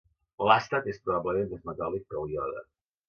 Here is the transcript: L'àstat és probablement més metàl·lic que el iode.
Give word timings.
L'àstat 0.51 0.89
és 0.95 0.99
probablement 1.09 1.51
més 1.51 1.63
metàl·lic 1.71 2.09
que 2.15 2.21
el 2.23 2.35
iode. 2.39 2.65